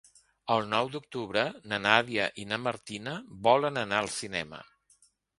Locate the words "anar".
3.83-3.99